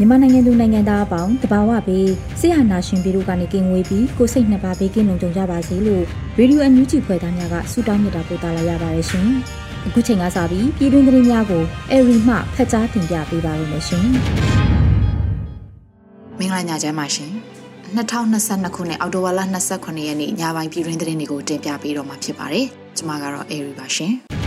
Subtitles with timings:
[0.00, 2.08] မြန်မာနိုင်ငံသူနိုင်ငံသားအပေါင်းတဘာဝဘေး
[2.40, 6.04] ဆရာနာရှင်ပြည်တို့ကနေကင်းဝေးပြီးကိုစိတ်နှစ်ပါးဘေးကင်းလုံခြုံကြပါစေလို့
[6.38, 9.28] ရေဒီယိုအန်ယူဂျီဖွဲ့သားများကဆုတောင်းမြတ်တာပို့သလာရပါတယ်ရှင်။
[9.86, 14.04] အခုချိန်ကစပြီးပြည်တွင်းသတင်းများကိုအရီမှဖတ်ကြားတင်ပြပေးပါရမရှင်။
[16.38, 17.30] မင်္ဂလာညချမ်းပါရှင်။
[17.96, 19.40] 2022ခုနှစ်အောက်တိုဘာလ
[19.72, 22.64] 29ရက်နေ့ညပိုင်းပြည်တွင်းသတင်းတွေကိုတင်ပြပေးတော့မှာဖြစ်ပါတယ်။
[22.96, 24.14] ကျွန်မကတော့အေရီပါရှင်။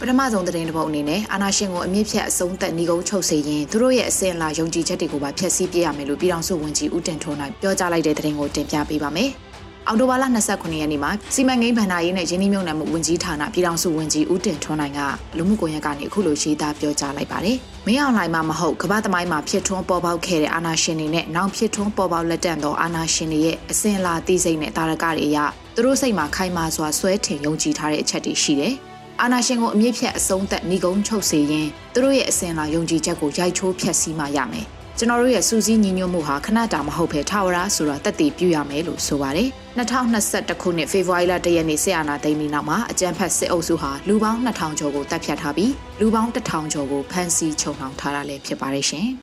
[0.00, 9.30] ပထမဆုံးသတင်းတစ်ပုဒ်အနေနဲ့အာနာရှင်ကိုအမြင့်ဖြတ်အဆုံးသက်ညီကုန်းချုပ်စေရင်သူတို့ရဲ့အစင်လာယုံကြည်ချက်တွေကိုပါဖျက်ဆီးပြရမယ်လို့ပြည်ထောင်စုဝန်ကြီးဦးတင်ထွန်းနိုင်ပြောကြားလိုက်တဲ့သတင်းကိုတင်ပြပေးပါမယ်။
[9.86, 15.00] အောက်တိုဘာလ29ရက်နေ့မှာစီမံကိန်းဗန္ဒာရေးနဲ့ရင်းနှီးမြှုပ်နှံမှုဝန်ကြီးဌာနပြည်ထောင်စုဝန်ကြီးဦးတင်ထွန်းနိုင်က
[15.36, 25.38] လူမှုကွန်ရက်ကနေအခုလိုရေးသားပြောကြားလိုက်ပါတယ်။မင်းအောင်လှိုင်မှမဟုတ်ကမ္ဘာသမိုင်းမှာဖြစ်ထွန်းပေါ်ပေါက်ခဲ့တဲ့အာဏာရှင်တွေနဲ့နောက်ဖြစ်ထွန်းပေါ်ပေါက်လက်တန့်သောအာဏာရှင်တွေရဲ့အစင်လာသိစိတ်နဲ့တာရကတွေအရ
[25.74, 28.74] သူတို့စိတ်မှာခိုင်မာစွာဆွဲထင်ယုံကြည်ထားတဲ့အချက်တွေရှိတယ်။
[29.22, 34.66] အာနာရှင်ကိုအမြင့်ဖြတ်အဆုံးသက်ညီကုန်းချုပ်စေရင်သူတို့ရဲ့အစင်လာယုံကြည်ချက်ကိုရိုက်ချိုးဖျက်ဆီးမှရမယ်။
[34.98, 39.48] ကျွန်တော်တို့ရဲ့စူးစီးညီညွတ်မှုဟာခဏတာမဟုတ်ဘဲထာဝရဆိုတာတက်တည်ပြုရမယ်လို့ဆိုပါတယ်။
[39.78, 49.08] 2021ခုနှစ်ဖေဖော်ဝါရီလ1ရက်နေ့ဆီယနာသိမ်းပြီးနောက်မှာအကြမ်းဖက်စစ်အုပ်စုဟာလူပေါင်း2000ကျော်ကိုတပ်ဖြတ်ထားပြီးလူပေါင်း1000ကျော်ကိုဖမ်းဆီးချုပ်နှောင်ထားတာလည်းဖြစ်ပါတယ်ရှင်။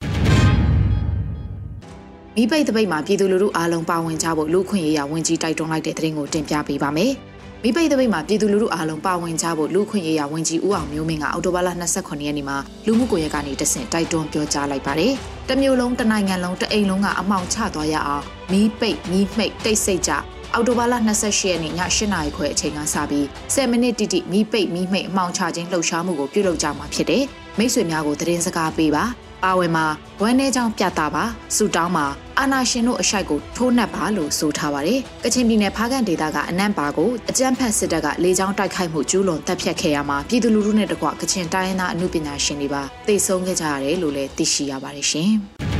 [2.35, 7.13] မိပိတ်တပိတ်မှာပြည်သူလူထုအားလုံးပါဝင်ကြဖို့လူခွင့်ရေးရဝန်ကြီးတိုက်တွန်းလိုက်တဲ့သတင်းကိုတင်ပြပေးပါမယ်။
[7.65, 15.13] မိပိတ်သပိတ်မှာပြည်သူလူထုအားလုံးပါဝင်ကြဖို့လူခွင့်ရေးရဝန်ကြီးဦးအောင်မျိုးမင်းကအော်တိုဘာလ29ရက်နေ့မှာလူမှုကွန်ရက်ကနေတဆင့်တိုက်တွန်းပြောကြားလိုက်ပါတယ်။
[15.49, 20.11] တမျိုးလုံးတနိုင်ငံလုံးတအိမ်လုံးကအမောင်ချသွားရအောင်မိပိတ်မိမှိတ်တိတ်ဆိတ်ကြ
[20.55, 27.23] အော်တိုဘာလ28ရက်နေ့ည8နာရီခွဲအချိန်ကစပြီး10မိနစ်တိတိမိပိတ်မိမှိတ်အမောင်ချခြင်းလှုပ်ရှားမှုကိုပြုလုပ်ကြမှာဖြစ်တယ်။
[27.57, 29.05] မိတ်ဆွေများကိုသတင်းစကားပေးပါ
[29.43, 29.85] ပါဝင်မှာ
[30.21, 31.23] ဝမ်းနေကြောင်းပြတာပါ
[31.55, 32.05] ဆူတောင်းမှာ
[32.39, 45.33] အာနာရှင်တို့အရှိုက်ကိုထိုးနှက်ပါလို့ဆိုထားပါတယ်။ကချင်ပြည်နယ်ဖားကန်ဒေသကအနံ့ပါကိုအကြမ်းဖက်စစ်တပ်ကလေကြောင်းတိုက်ခိုက်မှုကျူးလွန်တပ်ဖြတ်ခဲ့ရမှာပြည်သူလူထုနဲ့တကွကချင်တိုင်းရင်းသားအမှုပညာရှင်တွေပါတိတ်ဆုံးခဲ့ကြရတယ်လို့လည်းသိရှိရပါတယ်ရှင်။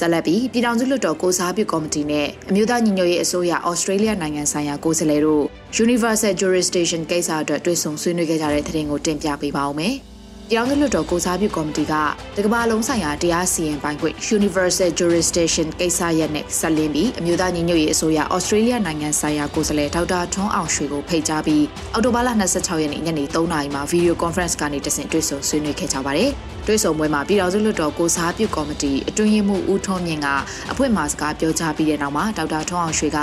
[0.00, 5.44] ဇလပီပြည်ထောင်စုလွှတ်တော်ကိုစားပြုကော်မတီနဲ့အမျိုးသားညီညွတ်ရေးအစိုးရဩစတြေးလျနိုင်ငံဆိုင်ရာကိုယ်စားလှယ်တို့
[5.84, 9.96] Universal Jurisdiction ကိစ္စအတွက်တွေ့ဆုံဆွေးနွေးခဲ့ကြတဲ့သတင်းကိုတင်ပြပေးပါောင်းမယ်။
[10.50, 11.94] တရားဥပဒေလွှတ်တော်ကိုစားပြုကော်မတီက
[12.36, 26.30] တကမ္ဘာလုံးဆိုင်ရာတရားစီရင်ပိုင်ခွင့် Universal Jurisdiction ကိစ္စရပ်နဲ့ဆက်လင်းပြီးအမျိုးသားညီညွတ်ရေးအစိုးရ Australia နိုင်ငံဆိုင်ရာကိုယ်စားလှယ်ဒေါက်တာထွန်းအောင်ရွှေကိုဖိတ်ကြားပြီးအောက်တိုဘာလ26ရက်နေ့ညနေ3:00နာရီမှာ video conference ကနေတဆင့်တွေ့ဆုံဆွေးနွေးခဲ့ကြပါတယ်။
[26.66, 30.28] တွေ့ဆုံပွဲမှာပြည်တော်စုလွှတ်တော်ကိုစားပြုကော်မတီအတွင်းရေးမှူးဦးထွန်းမြင့်က
[30.70, 33.20] အဖွင့်မှာစကားပြောကြားပြီးတဲ့နောက်မှာဒေါက်တာထွန်းအောင်ရွှေက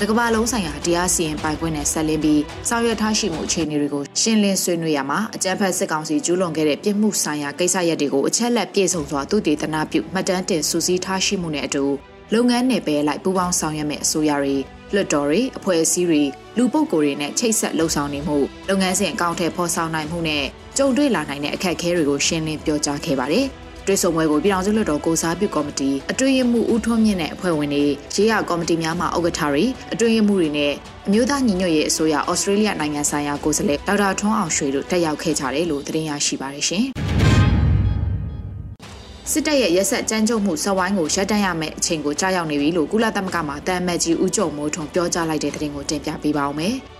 [0.00, 11.84] တကမ္ဘာလုံးဆိုင်ရာတရားစီရင်ပိုင်ခွင့်နဲ့ဆက်လင်းပြီးဆောင်ရွက်ထားရှိမှုအခြေအနေတွေကိုရှင်းလင်းဆွေးနွေးရမှာအကြမ်းဖက်စစ်ကောင်စီကျူးလွန်ခဲ့တဲ့ပြစ်မှုဆိုင်ရာကိစ္စရပ်တွေကိုအချက်လက်ပြည့်စုံစွာသူတည်တနာပြုမှတ်တမ်းတင်စူးစီးထားရှိမှုနဲ့အတူ
[12.34, 14.54] လုပ်ငန်းနယ်ပယ်လိုက်ပူးပေါင်းဆောင်ရွက်မယ့်အစိုးရတွေ
[14.94, 16.22] လွှတ်တော်တွေအဖွဲ့အစည်းတွေ
[16.56, 18.36] လူပုဂ္ဂိုလ်တွေနဲ့ချိတ်ဆက်လှုပ်ဆောင်နေမှု
[18.68, 20.44] လုပ်ငန်းစဉ်အကောင့်ထဲဖော်ဆောင်နိုင်မှုနဲ့
[20.78, 23.46] ကြုံတွေ့လာနိုင်တဲ့အခက်အခဲတွေကိုရှင်းလင်းပြောကြားခဲ့ပါတယ်။
[23.86, 27.84] တွေ့ဆုံပွဲကိုပြည်ထောင်စုလွှတ်တော်ကိုစားပြုကော်မတီအတွင်းရေးမှူးဦးထွန်းမြင့်နဲ့အဖွဲ့ဝင်တွေ
[28.14, 30.72] ရေးရကော်မတီများမှဥက္ကဋ္ဌတွေအတွင်းရေးမှူးတွေနဲ့
[31.06, 36.84] အမျိုးသားညီညွတ်ရေးအစိုးရဩစတြေးလျနိုင်ငံဆိုင်ရာကိုယ်စားလှယ်ဒေါက်တာထွန်းအောင်ရွှေတို့တက်ရောက်ခဲ့ကြတယ်လို့သတင်းရရှိပါတယ်ရှင်
[39.30, 46.76] စစ်တပ်ရဲ့ရက်ဆက်ကြမ်းကြုတ်မှုစဝိုင်းကိုရပ်တန့်ရမယ့်အချိန်ကိုကြာရောက်နေပြီလို့ကုလသမဂ္ဂမှတန်မတ်ကြီးဦးကျော်မိုးထွန်းပြောကြားလိုက်တဲ့သတင်းကိုတင်ပြပေးပါောင်းမယ်။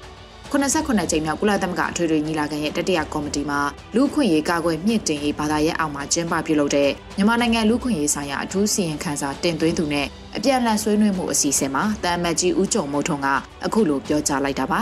[0.53, 3.61] 89ကြိမ်မြောက်ကုလသမဂ္ဂအထွေထွေညီလာခံရဲ့တတိယကော်မတီမှာ
[3.95, 10.07] လူခွင့်ရေးကာကွယ်မြင့်တင်ရေးဘာသာရပ်အောက်မှာကျင်းပပြုလုပ်တဲ့မြန်မာနိုင်ငံလူခွင့်ရေးဆိုင်ရာအထူးစီရင်ခန်းစာတင်သွင်းသူနဲ့
[10.37, 13.29] အပြန်အလှန်ဆွေးနွေးမှုအစီအစဉ်မှာတန်မတ်ကြီးဦးကျော်မိုးထွန်းက
[13.67, 14.81] အခုလိုပြောကြားလိုက်တာပါ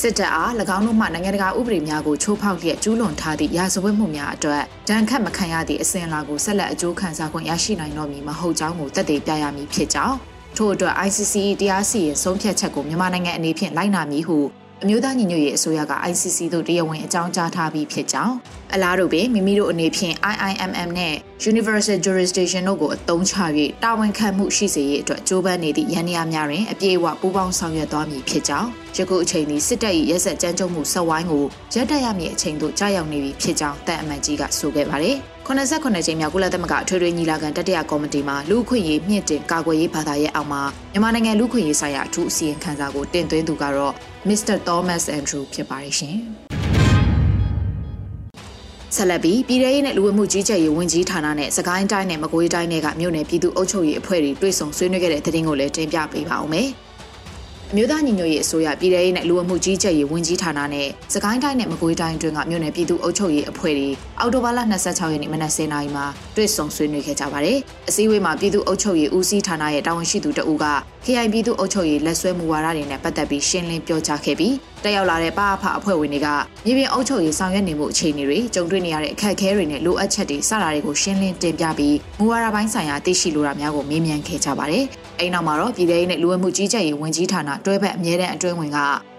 [0.00, 10.16] စစ်တပ်အား၎င်းတို့မှနိုင်ငံတကာဥပဒေများကိုချိုးဖောက်လျက်ကျူးလွန်ထားသည့်ရာဇဝတ်မှုများအတွက်ဒဏ်ခတ်မခံရသည့်အစဉ်အလာကိုဆက်လက်အကျိုးခံစားခွင့်ရရှိနိုင်တော့မည်မဟုတ်ကြောင်းကိုသက်သေပြရမည်ဖြစ်ကြောင်း
[10.56, 14.38] ထို့အတွက် ICC တရားစီရင်ဆုံးဖြတ်ချက်ကိုမြန်မာနိုင်ငံအနေဖြင့်လိုက်နာမည်ဟု
[14.84, 18.34] အမျိုးသားညီညွတ်ရေးအစိုးရက ICC သို့တရားဝင်အကြောင်းကြားထားပြီးဖြစ်ကြောင်း
[18.74, 21.14] အလားတူပင်မိမိတို့အနေဖြင့် IIMM နဲ့
[21.50, 23.34] Universal Jurisdiction တို့ကိုအသုံးချ၍
[23.84, 31.44] တာဝန်ခံမှုရှိစေရေးအတွက်ကြိုးပမ်းနေသည့်ရန်ရာများတွင်အပြည့်အဝပူးပေါင်းဆောင်ရွက်သွားမည်ဖြစ်ကြောင်းယခုအချိန်သည်စစ်တပ်၏ရဲစက်ကြမ်းကြုတ်မှုဆက်ဝိုင်းကို
[31.74, 40.62] ရပ်တန့်ရမည့်အချိန်သို့ကြာရောက်နေပြီဖြစ်ကြောင်းတန်အမတ်ကြီးကဆိုခဲ့ပါတယ်။89ကြိမ်မြောက်ကုလသမဂ္ဂအထွေထွေညီလာခံတတိယကော်မတီမှလူ့အခွင့်အရေးမြင့်တင်ကာကွယ်ရေးဘာသာရဲ့အောက်မှာ
[40.92, 43.94] မြန်မာနိုင်ငံလူ့အခွင့်အရေးဆိုင်ရာအထူးအစည်းအဝေးခန်းစာကိုတင်သွင်းသူကတော့
[44.30, 44.56] Mr.
[44.68, 46.16] Thomas Andrew ဖြစ်ပါတယ်ရှင်။
[48.96, 56.68] ဆက်လက်ပြီးပြည်ထရေးနဲ့လူဝင်မှုကြီးကြပ်ရေးဝန်ကြီးဌာနနဲ့စကိုင်းတိုင်းနဲ့မကွေးတိုင်းတွေကမြို့နယ်ပြည်သူ့အုပ်ချုပ်ရေးအဖွဲ့တွေတွေ့ဆုံဆွေးနွေးခဲ့တဲ့သတင်းကိုလည်းတင်ပြပေးပါဦးမယ်။
[57.72, 63.88] အမျိုးသားညီညွတ်ရေးအစိုးရပြည်ထရေးနဲ့လူဝမှုကြီးကြပ်ရေးဝန်ကြီးဌာနနဲ့စကိုင်းတိုင်းနဲ့မကွေးတိုင်းတွင်ကမြို့နယ်ပြည်သူ့အုပ်ချုပ်ရေးအဖွဲ့တွေ
[64.20, 67.58] အော်တိုဘာလ26ရက်နေ့မနက်10:00နာရီမှာတွေ့ဆုံဆွေးနွေးခဲ့ကြပါတယ်။
[67.88, 70.66] အစည်းအဝေးမှာပြည်သူ့အုပ်ချုပ်ရေးဦးစီးဌာနရဲ့တာဝန်ရှိသူတဦးက
[71.04, 74.54] KI ပြည်သူ့အုပ်ချုပ်ရေးလက်ဆွဲမူဝါဒတွေနဲ့ပတ်သက်ပြီးရှင်းလင်းပြောကြားခဲ့ပြီး
[74.84, 76.28] တက်ရောက်လာတဲ့ပါအဖအဖွဲ့ဝင်တွေက
[76.64, 84.86] မြေပြင်အုပ်ချုပ်ရေးဆောင်ရွက်နေမှုအခြေအနေတွေကြုံတွေ့နေရတဲ့အခက်အခဲတွေနဲ့လိုအပ်ချက်တွေစတာတွေကိုရှင်းလင်းတင်ပြပြီးမူဝါဒပိုင်းဆိုင်ရာသိရှိလိုတာများကိုမေးမြန်းခဲ့ကြပါတယ်။
[85.18, 88.78] အဲဒီနောက်မှာတော့ပြည်ထောင်စုနဲ့လူဝဲမှုကြီးကြပ်ရေးဝန်ကြီးဌာနတွဲဘက်အမြဲတမ်းအတွင်းဝင်က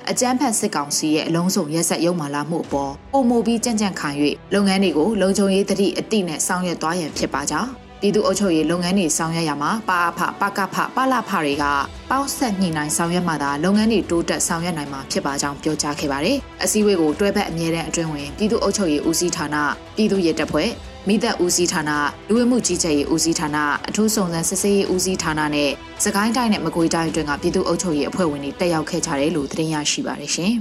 [0.10, 4.10] အကြမ်းဖက်စစ်ကောင်စီရဲ့အလုံးစုံရက်ဆက်ရုံမာလာမှုအပေါ်ပုံမူပြီးကြံ့ကြံ့ခံ၍
[4.54, 7.70] လုပ်ငန်းတွေကိုလုံခြုံရေးသတိအတိနဲ့ဆောင်ရွက်သွားရန်ဖြစ်ပါကြောင်း
[8.02, 11.66] ပြည်သူ့အုပ်ချုပ်ရေးလုပ်ငန်းတွေဆောင်ရွက်ရမှာပါအဖပကဖပလဖတွေက
[12.10, 19.56] ပေါင်းဆက်ညှိနှိုင်းဆောင်ရွက်မှသာလုပ်ငန်းတွေတိုးတက်ဆောင်ရွက်နိုင်မှာဖြစ်ပါကြောင်းပြောကြားခဲ့ပါတယ်။အစည်းအဝေးကိုတွဲဘက်အမြဲတမ်းအတွင်းဝင်ပြည်သူ့အုပ်ချုပ်ရေးဦးစီးဌာန
[19.96, 20.70] ပြည်သူ့ရဲတပ်ဖွဲ့
[21.08, 21.92] မိသက်ဦးစီးဌာန
[22.28, 23.58] လူဝင်မှုကြီးကြပ်ရေးဦးစီးဌာန
[23.88, 25.70] အထူးစုံစမ်းစစ်ဆေးရေးဦးစီးဌာနနဲ့
[26.04, 30.54] စကိုင်းတိုင်းနဲ့မကွေးတိုင်းအတွင်းကပြည်သူ့အုပ်ချုပ်ရေးအဖွဲ့ဝင်တွေတက်ရောက်ခဲ့ကြတယ်လို့သတင်းရရှိပါတယ်ရှင်။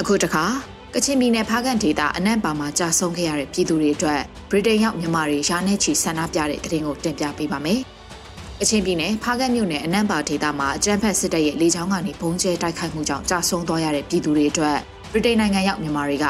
[0.00, 0.44] အခုတခါ
[0.94, 4.20] ကချင်ပြည်နယ်ဖားကန်ဒေသအနံ့ပါမှာကြာဆုံးခဲ့ရတဲ့ပြည်သူတွေအတွက်
[4.50, 7.80] ဗြိတိန်ရောက်မြန်မာတွေရာနဲ့ချီဆန္ဒပြတဲ့တဲ့တင်ကိုတင်ပြပေးပါမယ်။
[8.60, 14.76] ကချင်ပြည်နယ်ဖားကန်မြို့နယ်အနံ့ပါဒေသမှာအကြမ်းဖက်စစ်တပ်ရဲ့လေကြောင်းကနေဘုံကျဲတိုက်ခိုက်မှုကြောင့်ကြာဆုံးသွားရတဲ့ပြည်သူတွေအတွက်
[15.12, 16.26] ဗြိတိန်နိုင်ငံရောက်မြန်မာတွေက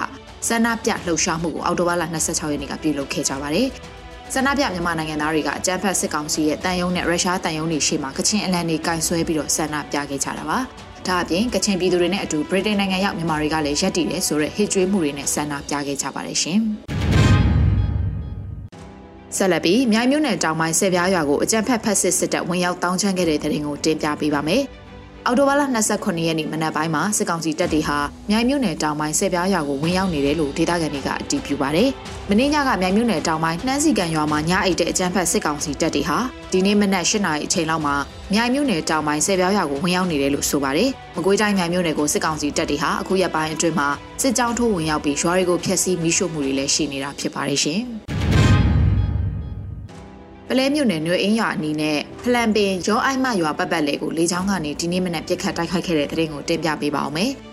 [0.48, 3.68] ဆန္ဒပြလှုပ်ရှားမှုကိုအော်တိုဘာလ26ရက်နေ့ကပြုလုပ်ခဲ့ကြပါတယ်။
[4.34, 10.58] ဆန္ဒပြမြန်မာနိုင်ငံသားတွေကအကြမ်းဖက်စစ်ကောင်စီရဲ့တန်ယုံနဲ့ရုရှားတန်ယုံတွေရှေ့မှာကချင်အလံတွေကင်ဆွဲပြီးတော့ဆန္ဒပြခဲ့ကြတာပါ။
[11.08, 16.60] ဒါအပြင်ကချင်ပြည်သူတွေနဲ့အတူဗြိတိန်နိုင်ငံရောက်မြန်မာတွေကလည်းရက်တည်တယ်ဆိုတဲ့ဟစ်ကြွေးမှုတွေနဲ့ဆန္ဒပြခဲ့ကြပါတယ်ရှင်။
[19.36, 24.62] ဆက်လက်ပြီးမြိုင်မြို့နယ်တောင်ပိုင်းဆယ်ပြားရွာကိုအကြံဖက်ဖက်စစ်စစ်တပ်ဝင်ရောက်တောင်းချမ်းခဲ့တဲ့တဲ့ရင်ကိုတင်ပြပေးပါမယ်။
[25.26, 25.62] အော်တိုဘာလ
[25.94, 27.98] 29ရက်နေ့မနက်ပိုင်းမှာစစ်ကောင်စီတပ်တွေဟာ
[28.30, 31.88] မြိုင်မြို့နယ်တောင်ပိုင်းဆယ်ပြားရွာကိုဝင်ရောက်နေတယ်လို့ဒေသခံတွေကအတည်ပြုပါတယ်။
[32.28, 36.18] မင်းညကမြိုင်မြို့နယ်တောင်ပိုင်းနှမ်းစီကန်ရွာမှာညအိတ်တဲ့အကြမ်းဖက်စစ်ကောင်စီတပ်တွေဟာ
[36.52, 37.94] ဒီနေ့မနက်၈နာရီအချိန်လောက်မှာ
[38.32, 43.88] မြိုင်မြို့နယ်တောင်ပိုင်းဆယ်ပြောင်းရွာကိုဝင်ရောက်နေတယ်လို့ဆိုပါတယ်။မကွေးတိုင်းမြိုင်မြို့နယ်ကိုစစ်ကောင်စီတပ်တွေဟာအခုရက်ပိုင်းအတွင်းမှာ
[44.22, 47.82] စစ်ကြောင်းထိုးဝင်ရောက်ပြီးရွာတွေကိုဖျက်ဆီးမိရှို့မှုတွေလည်းရှိနေတာဖြစ်ပါတယ်ရှင်။
[50.52, 57.32] ပလဲမြို့နယ်နွေအင်းရွာအနီးနဲ့ဖလန်ပင်ရောအိုက်မရွာပတ်ပတ်လေကိုလေချောင်းကနေဒီနေ့မနက်ပြစ်ခတ်တိုက်ခိုက်ခဲ့တဲ့တဲ့ရင်ကိုတင်ပြပေးပါောင်းမယ်။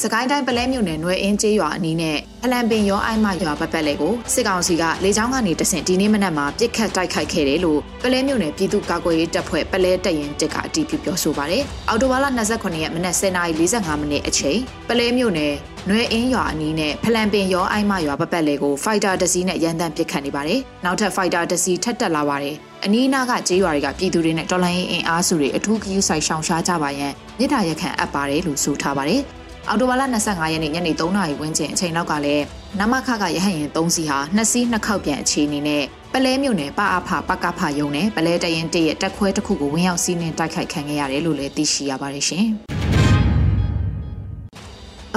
[0.00, 14.58] စကိုင်းတိုင်းပလဲမြို့နယ်နွယ်အင်းကျေးရွာအနီးနဲ့အလံပင်ရောအိုင်မရွာပတ်ပတ်လေကိုစစ်ကောင်စီကလေကြောင်းကနေတဆင့်ဒီနေ့မနက်မှာပြစ်ခတ်တိုက်ခိုက်ခဲ့တယ်လို့ပလဲမြို့နယ်ပြည်သူ့ကာကွယ်ရေးတပ်ဖွဲ့ပလဲတပ်ရင်တပ်ကအတည်ပြုပြောဆိုပါတယ်။အော်တိုဘာလ29ရက်မနက်10:45မိနစ်အချိန်
[14.88, 15.54] ပလဲမြို့နယ်
[15.90, 22.54] နွယ်အင်းရွာအနီးနဲ့ဖလန်ပင်ရောအိုင်မရွာပတ်ပတ်လေကိုဖိုက်တာတစီးနဲ့ရန်တမ်းပစ်ခတ်နေပါတယ်။နောက်ထပ်ဖိုက်တာတစီးထပ်တက်လာပါတယ်။
[22.84, 29.22] အနီးအနားကကျေးရွာတွေကပြည်သူတွေနဲ့တော်လိုင်းအင်အားစုတွေအထူးဂရုစိုက်ရှောင်ရှားကြပါရန်မြစ်တာရက်ခံအပ်ပါတယ်လို့ဆိုထားပါတယ်။
[29.68, 32.44] အော်တိုဘာလ25ရက်နေ့ညနေ3နာရီဝန်းကျင်အချိန်လောက်ကလည်း
[32.80, 42.46] နမခကရဟတ်ရင်3စီးဟာနှစ်စီးနှစ်ခေါက်ပြန်အခြေအနေနဲ့ပလဲမြို့နယ်ပအဖပကဖယုံနဲ့ပလဲတရင်တရဲ့တက်ခွဲတစ်ခုကိုဝင်ရောက်စီးနှင်တိုက်ခိုက်ခံခဲ့ရတယ်လို့လည်းသိရှိရပါတယ်ရှင်။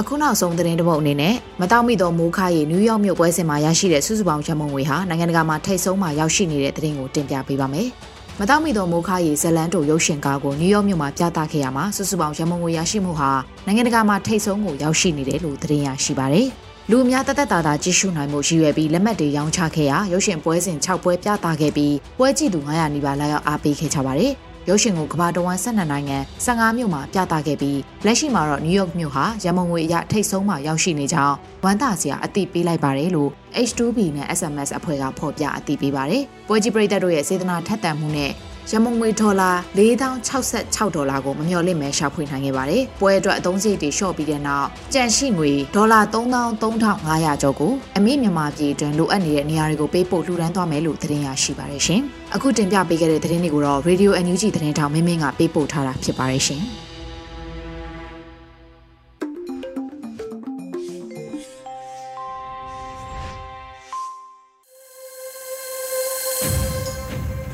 [0.00, 7.88] အခုနောက်ဆုံးသတင်းတစ်ပုဒ်အနေနဲ့မတောက်မိသောမိုးခါရီနယူးယောက်မြို့ပွဲစဉ်မှာရရှိတဲ့စုစုပေါင်းရမုံငွေဟာနိုင်ငံတကာမှာထိတ်ဆုံးမှာရောက်ရှိနေတဲ့သတင်းကိုတင်ပြပေးပါမယ်။
[8.40, 13.30] မတောက်မီသောမိုးခါရီဇလန်တိုရုပ်ရှင်ကားကိုနယူးယောက်မြို့မှာပြသခဲ့ရမှာစုစုပေါင်းရမုံငွေရရှိမှုဟာ
[13.66, 16.48] နိုင်ငံတကာမှာထိတ်ဆုံးကိုရောက်ရှိနေတယ်လို့သတင်းရရှိပါတယ်။
[16.90, 24.32] လူအများတသက်တာတာကြည့်ရှုနိုင်မှုရည်ရွယ်ပြီးလက်မှတ်တွေရောင်းချခဲ့ရာရုပ်ရှင်ပွဲစဉ်6ပွဲပြသခဲ့ပြီးပွဲကြည့်သူ900နီးပါးလာရောက်အားပေးခဲ့ကြပါတယ်။
[24.68, 33.30] ရုပ်ရှင်ကိုကမ္ဘာတဝန်း12နိုင်ငံ15မြို့မှာပြသခဲ့ပြီးလက်ရှိမှာတော့နယူးယောက်မြို့ဟာရမုံငွေအရထိတ်ဆုံးမှာရောက်ရှိနေကြောင်းဝမ်းသာစရာအသိပေးလိုက်ပါတယ်လို့
[33.68, 38.32] H2B နဲ့ SMS အဖွဲ့ကဖော်ပြအသိပေးပါတယ်။ပွဲကြီးပရိသတ်တို့ရဲ့စေတနာထက်သန်မှုနဲ့
[38.72, 52.00] ရမုံငွေဒေါ်လာ4066ဒေါ်လာကိုမမျှော်လင့်မဲရှာဖွေနိုင်ခဲ့ပါတယ်။ပွဲအတွက်အသုံးစရိတ်တွေလျှော့ပြီးတဲ့နောက်ကြန့်ရှိငွေဒေါ်လာ33,500ကျော်ကိုအမိမြန်မာပြည်တွင်လိုအပ်နေတဲ့နေရာတွေကိုပေးပို့လှူဒန်းသွားမယ်လို့သတင်းရရှိပါတယ်ရှင်။
[52.34, 56.64] အခုတင်ပြပေးခဲ့တဲ့သတင်းတွေကိုတော့ Radio NUG သတင်းထောင်မင်းမင်းကပေးပို့ထားတာဖြစ်ပါတယ်ရှင်။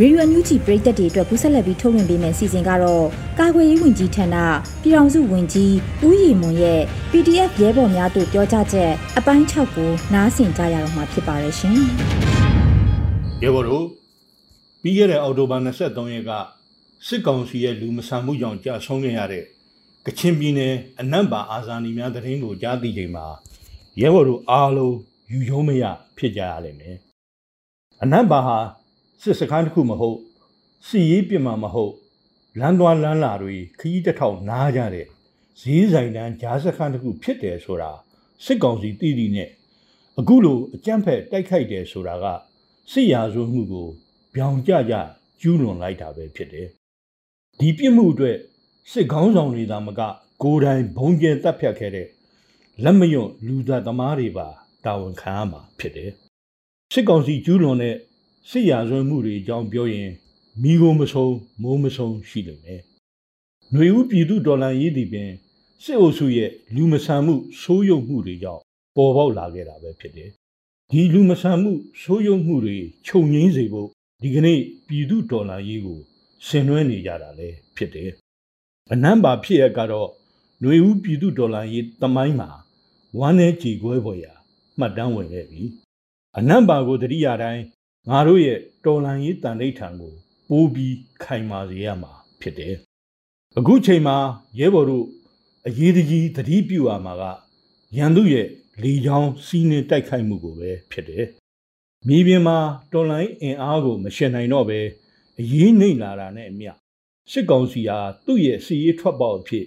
[0.01, 3.07] ရေဒီယိုအန်ယူဂျီပရိသတ်တွေအတွက်ကူးဆက်လက်ပြီးထုတ်လွှင့်ပေးမယ့်စီစဉ်ကတော့
[3.39, 4.37] ကာကွယ်ရေးဝန်ကြီးဌာန
[4.83, 5.75] ပြည်ထောင်စုဝန်ကြီး
[6.07, 6.81] ဦးရီမွန်ရဲ့
[7.11, 11.79] PDF ရဲဘော်များတို့ပြောကြားချက်အပိုင်း6ကိုနားဆင်ကြရတော့မှာဖြစ်ပါတယ်ရှင်။
[13.43, 13.87] ရဲဘော်တို့
[14.83, 16.31] ပြီးခဲ့တဲ့အောက်တိုဘာ23ရက်က
[17.07, 19.45] စစ်ကောင်စီရဲ့လူမဆန်မှုကြောင့်ကြာဆုံးခဲ့ရတဲ့
[20.07, 23.27] ကချင်ပြည်နယ်အနံ့ပါအာဇာနည်များတရင်ကိုကြားသိချိန်မှာ
[24.01, 24.97] ရဲဘော်တို့အားလုံး
[25.33, 25.85] ယူယုံမရ
[26.17, 26.97] ဖြစ်ကြရလိမ့်မယ်။
[28.03, 28.59] အနံ့ပါဟာ
[29.25, 30.19] စစ်စခန်းတစ်ခုမဟုတ်
[30.87, 31.95] စီရေးပြစ်မှာမဟုတ်
[32.61, 35.07] လမ်းသွားလမ်းလာတွေခကြီးတစ်ထောင်နားကြတဲ့
[35.61, 37.93] ဈေးဆိုင်တန်းဂျားစခန်းတစ်ခုဖြစ်တယ်ဆိုတာ
[38.45, 39.51] စစ်ကောင်စီတည်တည်နဲ့
[40.19, 42.27] အခုလိုအကြမ်းဖက်တိုက်ခိုက်တယ်ဆိုတာက
[42.93, 43.89] စစ်ရာဇဝမှုကို
[44.35, 44.95] ပြောင်ကြကြ
[45.41, 46.67] ကျူးလွန်လိုက်တာပဲဖြစ်တယ်။
[47.61, 48.37] ဒီပြစ်မှုအတွက်
[48.93, 50.01] စစ်ကောင်းဆောင်တွေသာမက
[50.43, 52.09] ကိုယ်တိုင်ဘုံကျဲတပ်ဖြတ်ခဲ့တဲ့
[52.85, 54.49] လက်မယွန့်လူသားသမားတွေပါ
[54.85, 56.11] တာဝန်ခံရမှာဖြစ်တယ်။
[56.93, 57.97] စစ်ကောင်စီကျူးလွန်တဲ့
[58.50, 60.12] စစ်ရာဇဝမှုတွေအကြောင်းပြောရင်
[60.62, 62.82] မိကိုမဆုံးမိုးမဆုံးရှိလိမ့်မယ်။
[63.72, 65.32] ຫນွေဦးပြည်သူဒေါ်လာရေးသည်ပင်
[65.84, 68.62] စစ်အုပ်စုရဲ့လူမဆန်မှုဆိုးရုံမှုတွေကြောင့်
[68.96, 70.30] ပေါ်ပေါက်လာခဲ့တာပဲဖြစ်တယ်။
[70.92, 73.90] ဒီလူမဆန်မှုဆိုးရုံမှုတွေခြုံငင်းစေဖို့
[74.22, 76.00] ဒီကနေ့ပြည်သူဒေါ်လာရေးကို
[76.48, 78.12] ဆင်နွှဲနေကြတာလည်းဖြစ်တယ်။
[78.92, 80.10] အနံပါဖြစ်ရကတော့
[80.62, 82.50] ຫນွေဦးပြည်သူဒေါ်လာရေးတမိုင်းမှာ
[83.20, 84.34] ဝမ်းနဲ့ကြေကွဲပေါ်ရာ
[84.80, 85.62] မှတ်တမ်းဝင်ခဲ့ပြီ။
[86.38, 87.64] အနံပါကိုတတိယတိုင်း
[88.11, 90.13] ငါတို့ရဲ့တော်လန်ရေးတန်ဋိဌာန်ကို
[90.49, 92.75] ပိုးပြီးခိုင်မာစေရမှာဖြစ်တယ်။
[93.59, 94.17] အခုချိန်မှာ
[94.59, 95.07] ရဲဘော်တို့
[95.67, 97.23] အရေးတကြီးသတိပြုရမှာက
[97.97, 98.47] ရန်သူရဲ့
[98.83, 101.27] လေချောင်းစီးနှင်းတိုက်ခိုက်မှုကိုပဲဖြစ်တယ်။
[102.09, 102.59] မြေပြင်မှာ
[102.93, 104.81] တော်လိုင်းအင်အားကိုမရှင်နိုင်တော့ပဲ
[105.41, 106.73] အရေးနှိမ့်လာတာနဲ့အမျှ
[107.33, 109.67] စစ်ကောင်စီဟာသူ့ရဲ့စီရေးထွက်ပေါက်အဖြစ်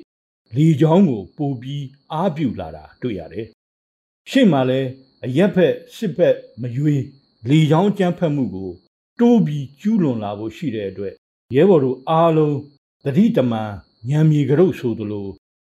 [0.56, 3.48] လေချောင်းကိုပိုပြီးအားပြုလာတာတွေ့ရတယ်။
[4.32, 4.80] ရှေ့မှာလဲ
[5.26, 7.04] အရက်ဖက်စစ်ဖက်မရွေး
[7.50, 8.72] လေချောင်းကြမ်းဖက်မှုကို
[9.20, 11.14] တိုးပြီးကျူးလွန်လာဖို့ရှိတဲ့အတွက်
[11.56, 12.58] ရဲဘော်တို့အားလုံး
[13.06, 13.72] တတိတမန်
[14.10, 15.28] ညံမြေကြုတ်ဆိုသလို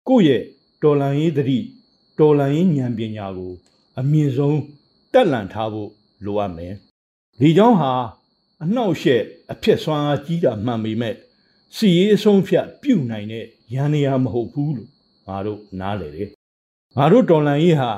[0.08, 0.42] ကိုယ့်ရဲ့
[0.82, 1.58] တော်လန်ရေးတတိ
[2.18, 3.52] တော်လန်ရေးဉာဏ်ပညာကို
[3.98, 4.58] အမြင့်ဆုံး
[5.12, 5.90] တက်လန့်ထားဖို့
[6.24, 6.74] လိုအပ်မယ်။
[7.40, 7.92] ဒီကြောင့်ဟာ
[8.62, 9.22] အနှောက်အယှက်
[9.52, 11.14] အဖြစ်ဆွမ်းအားကြီးတာမှန်ပေမဲ့
[11.76, 14.90] စီရေးအဆုံးဖြတ်ပြုတ်နိုင်တဲ့ရန်နေရာမဟုတ်ဘူးလို့
[15.26, 16.28] ငါတို့နားလေတယ်။
[16.96, 17.90] ငါတို့တော်လန်ရေးဟာ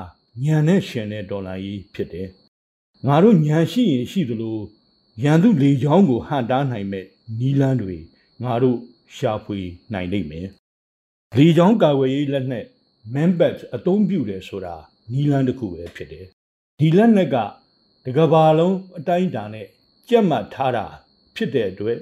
[0.43, 2.29] ညံနဲ့ရှင်တဲ့တော်လန်ရေးဖြစ်တယ်။
[3.07, 4.57] ငါတို့ညံရှိရင်ရှိသလို
[5.23, 7.05] ရန်သူလေချောင်းကိုဟန်တားနိုင်မဲ့
[7.39, 7.97] နီလန်းတွေ
[8.43, 8.77] ငါတို့
[9.15, 9.59] ရှာဖွေ
[9.93, 10.47] နိုင်လိမ့်မယ်။
[11.37, 12.65] လေချောင်းကာကွယ်ရေးလက်နက်
[13.13, 14.75] Manbat အသုံးပြုတယ်ဆိုတာ
[15.11, 16.25] နီလန်းတစ်ခုပဲဖြစ်တယ်။
[16.79, 17.35] ဒီလက်နက်က
[18.05, 19.67] တကဘာလုံးအတိုင်းအတာနဲ့
[20.09, 20.85] ကြက်မှတ်ထားတာ
[21.35, 21.99] ဖြစ်တဲ့အတွက်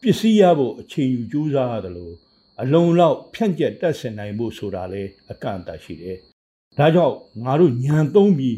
[0.00, 2.14] ပစ္စည်းရဖို့အချိန်ယူကြိုးစားရတယ်လို့
[2.62, 6.16] အလုံးလောက်ဖြန့်ကျက်တက်ဆင်နိုင်ဖို့ဆိုတာလေအကန့်အသတ်ရှိတယ်။
[6.78, 8.56] ဒါကြောင့်ငါတို့ညံသုံးပြီး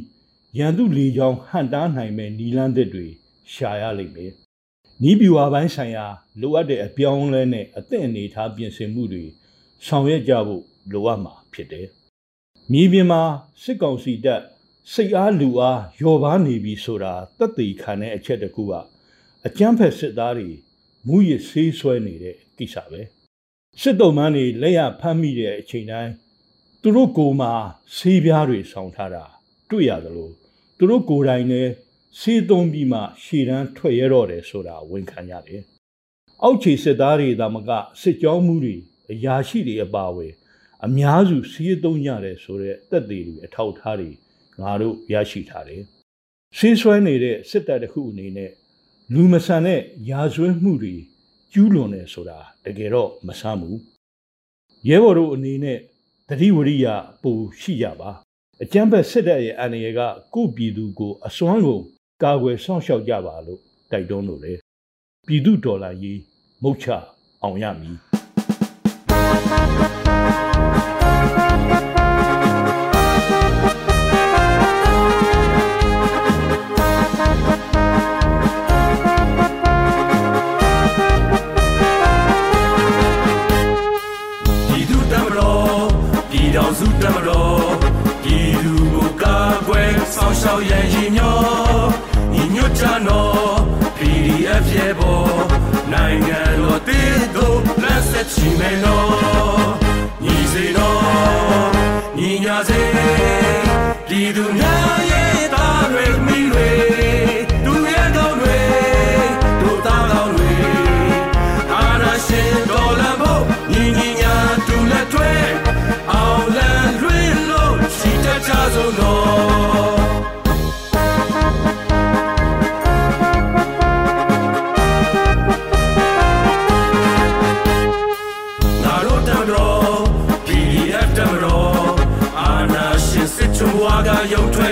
[0.59, 3.07] ရန်သူလေချောင်းဟန်တားနိုင်မဲ့နီလန်းသစ်တွေ
[3.53, 4.33] ရှာရလိမ့်မယ်။
[5.03, 6.07] နီးပြူဝါပိုင်းဆိုင်ရာ
[6.41, 9.25] လိုအပ်တဲ့အပြောင်းလဲနဲ့အသင့်အနေထားပြင်ဆင်မှုတွေ
[9.87, 11.87] ဆောင်ရွက်ကြဖို့လိုအပ်မှာဖြစ်တယ်။
[12.73, 13.23] မြေပြင်မှာ
[13.63, 14.43] စစ်ကောင်စီတပ်
[14.93, 18.73] စိတ်အားလူအားယော်ပါနေပြီဆိုတာတက်သေးခံတဲ့အချက်တကူက
[19.47, 20.51] အကြမ်းဖက်စစ်သားတွေ
[21.07, 23.01] မူရဆေးဆွဲနေတဲ့ကိစ္စပဲ
[23.81, 26.13] စစ်တုံးမန်းတွေလက်ရဖမ်းမိတဲ့အချိန်တိုင်း
[26.83, 27.53] သူတို့ကိုယ်မှာ
[27.97, 29.25] ဆေးပြားတွေဆောင်ထားတာ
[29.71, 30.31] တွေ့ရသလို
[30.83, 31.73] သူတို့ကိုယ်တိုင်လည်း
[32.21, 35.63] ဆေးသုံးပြီးမှရှည်တန်းထွက်ရတော့တယ်ဆိုတာဝန်ခံရတယ်။
[36.43, 37.71] အောက်ခြေစစ်သားတွေဒါမက
[38.01, 38.77] စစ်ကြောမှုတွေ
[39.13, 40.33] အရာရှိတွေအပါအဝင်
[40.87, 44.11] အများစုဆေးသုံးရတယ်ဆိုတဲ့တက်သေးတွေအထောက်ထားတွေ
[44.61, 45.83] ငါတို့ရရှိထားတယ်။
[46.59, 48.51] ဆေးဆွဲနေတဲ့စစ်တပ်တစ်ခုအနေနဲ့
[49.15, 50.97] လူမဆန်တဲ့ရာဇဝတ်မှုတွေ
[51.53, 53.77] ကျူးလွန်တယ်ဆိုတာတကယ်တော့မဆမ်းဘူး။
[54.89, 55.79] ရဲဘော်တို့အနေနဲ့
[56.29, 56.87] တတိဝရိယ
[57.23, 58.11] ပူရှိကြပါ
[58.65, 60.01] အကျံဘက်စစ်တပ်ရဲ့အန္တရာယ်က
[60.35, 61.85] ကိုပြည်သူကိုအစွမ်းကုန်
[62.23, 64.53] ကာကွယ်စောင့်ရှောက်ကြပါလို့တိုက်တွန်းလို့လေ
[65.27, 66.21] ပြည်သူဒေါ်လာရေး
[66.63, 66.87] မုတ်ချ
[67.43, 67.97] အောင်ရမည်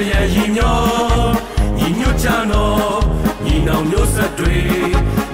[0.06, 0.78] ပြန်ရည်ညော
[1.78, 3.00] ညီညွတ်ကြတော့
[3.44, 4.58] ညီနောင်မျိုးဆက်တွေ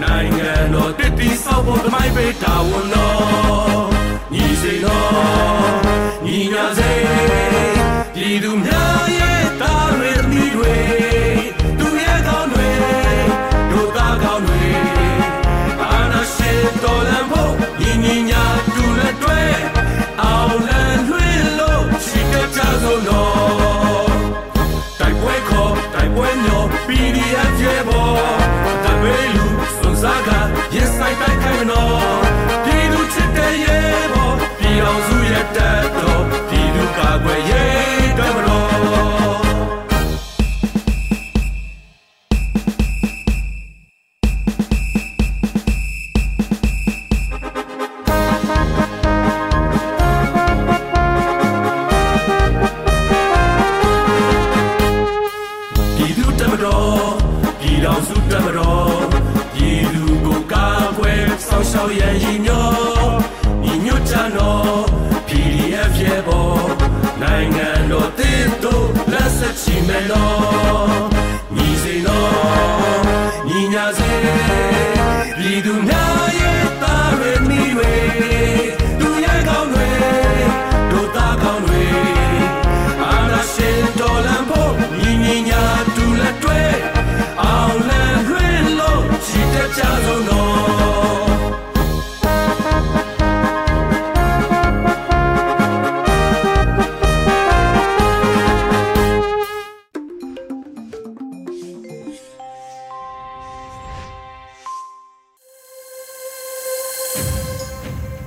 [0.02, 3.93] နိုင်ငံတော်တည်တည်ဆောက်ဖို့တမိုင်းပေးတာဝန်တော်
[37.24, 37.63] သူကာ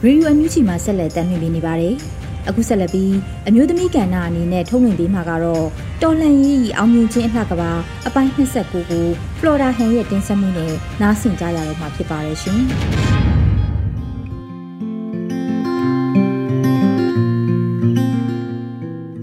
[0.04, 1.96] ရေဒီယိုအန်ယူဂျီမှာဆက်လက်တင်ပြနေပါတယ်။
[2.50, 3.16] အခုဆက်လက်ပြီး
[3.48, 5.66] အမျိုးသမီးကဏ္ဍအနေနဲ့ထုတ်လွှင့်ပေးမှာကတော့
[6.04, 7.72] တော်လန်ရေးဤအောင်မြင်ခြင်းအလှကပါ
[8.08, 9.08] အပိုင်း29ကို
[9.40, 12.62] ဖလော်ဒါဟန်ရဲ့တင်ဆက်မှုနဲ့နားဆင်ကြရတော့မှာဖြစ်ပါတယ်ရှင်။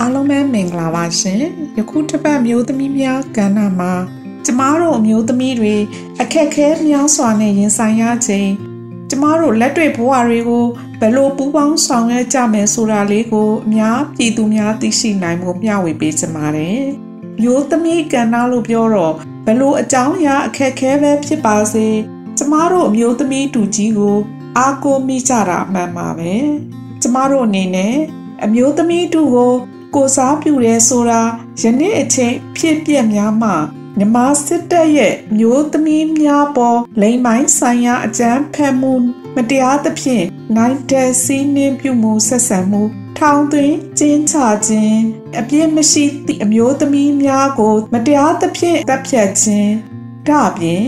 [0.00, 1.42] အားလုံးပဲမင်္ဂလာပါရှင်
[1.78, 3.92] ယခုတစ်ပတ်မျိုးသမီးများကဏ္ဍမှာ
[4.44, 5.74] ကျမတို့အမျိုးသမီးတွေ
[6.20, 8.50] အခက်အခဲများစွာနဲ့ရင်ဆိုင်ရချိန်
[9.14, 10.64] ကျမတို့လက်တွေ့ဘဝတွေကို
[11.00, 16.82] ဘယ်လိုပူးပေါင်းဆောင်ရွက်ကြမယ်ဆိုတာလေးကိုအများပြည်သူများသိရှိနိုင်မှုမျှဝေပေးချင်ပါတယ်
[17.40, 19.14] မျိုးသမီးကဏ္ဍလို့ပြောတော့
[19.46, 21.86] ဘယ်လိုအကြောင်းအရာအခက်အခဲပဲဖြစ်ပါစေ
[22.38, 24.16] ကျမတို့အမျိုးသမီးတူကြီးကို
[24.58, 26.34] အားကိုးမိကြတာအမှန်ပါပဲ
[27.02, 27.96] ကျမတို့အနေနဲ့
[28.44, 29.54] အမျိုးသမီးတူကို
[29.94, 31.22] ကိုစားပြုရဲဆိုတာ
[31.60, 33.52] ယနေ့အချိန်ဖြစ်ပျက်များမှ
[33.98, 38.92] မြမစစ်တပ်ရဲ့မျိုးသမီးများပေါ်လိမ်မိုင်းဆိုင်ရာအကြမ်းဖက်မှု
[39.36, 40.24] မတရားသဖြင့်
[40.56, 42.82] နိုင်တဲ့စီးနှင်းပြုမှုဆက်ဆံမှု
[43.18, 44.34] ထောင်သွင်းကျင်းချ
[44.66, 45.02] ခြင်း
[45.38, 49.72] အပြစ်မရှိသည့်အမျိုးသမီးများကို မတရားသဖြင့်တပ်ဖြတ်ခြင်း
[50.28, 50.86] ဒါအပြင်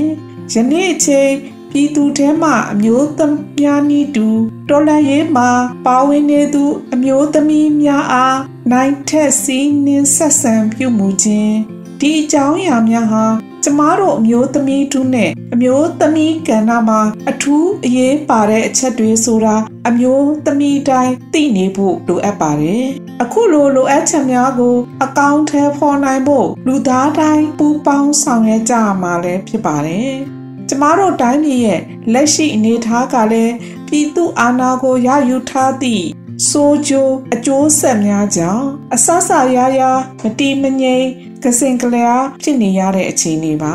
[0.52, 1.32] ယနေ့အချိန်
[1.70, 4.26] ပြည်သူထဲမှအမျိုးသမီးများနီးတူ
[4.68, 5.50] တော်လန်ရေးမှာ
[5.86, 6.64] ပါဝင်နေသူ
[6.94, 8.38] အမျိုးသမီးများအား
[8.72, 11.56] နိုင်ထက်စီးနှင်းဆက်ဆံပြုမှုခြင်း
[12.00, 13.24] ဒီအကြောင်းအရာများဟာ
[13.64, 19.56] ကျမတို့အမျိုးသမီးတူနဲ့အမျိုးသမီးကဏ္ဍမှာအထူးအရေးပါတဲ့အချက်တွေဆိုတာ
[19.88, 22.84] အမျိုးသမီးတိုင်းသိနေဖို့လိုအပ်ပါတယ်။
[23.22, 30.12] အခုလိုလိုအပ်ချက်များကို အကောင့်ထဲဖော်နိုင်ဖို့လူသားတိုင်းပူးပေါင်းဆောင်ရွက်ကြရမှာလည်းဖြစ်ပါတယ်။
[30.68, 31.80] ကျမတို့တိုင်းပြည်ရဲ့
[32.12, 33.54] လက်ရှိအနေအထားကလည်း
[33.88, 36.06] ပြည်သူအာဏာကိုရယူထားသည့်
[36.48, 39.80] ဆိုးကျိုးအကျိုးဆက်များကြောင့်အဆဆရရ
[40.22, 41.06] မတီမငိမ်
[41.42, 43.64] ကစင်ကလျာဖြစ်နေရတဲ့အခြေအနေပ